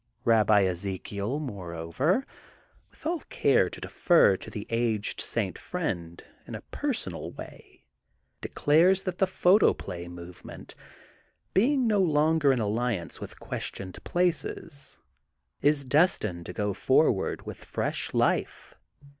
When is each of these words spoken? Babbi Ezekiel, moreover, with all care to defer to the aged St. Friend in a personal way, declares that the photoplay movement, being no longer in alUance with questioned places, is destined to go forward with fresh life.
Babbi 0.25 0.65
Ezekiel, 0.65 1.37
moreover, 1.39 2.25
with 2.89 3.05
all 3.05 3.19
care 3.29 3.69
to 3.69 3.79
defer 3.79 4.35
to 4.35 4.49
the 4.49 4.65
aged 4.71 5.21
St. 5.21 5.59
Friend 5.59 6.23
in 6.47 6.55
a 6.55 6.63
personal 6.71 7.29
way, 7.33 7.83
declares 8.41 9.03
that 9.03 9.19
the 9.19 9.27
photoplay 9.27 10.07
movement, 10.07 10.73
being 11.53 11.85
no 11.85 11.99
longer 12.01 12.51
in 12.51 12.57
alUance 12.57 13.19
with 13.21 13.39
questioned 13.39 14.03
places, 14.03 14.97
is 15.61 15.85
destined 15.85 16.47
to 16.47 16.53
go 16.53 16.73
forward 16.73 17.45
with 17.45 17.63
fresh 17.63 18.11
life. 18.11 18.73